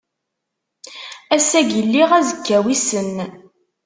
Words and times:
Ass-agi 1.35 1.81
lliɣ 1.87 2.09
azekka 2.19 2.57
wissen. 2.63 3.15